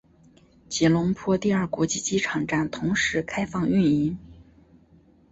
[0.67, 4.17] 吉隆坡第二国际机场站同时开放运营。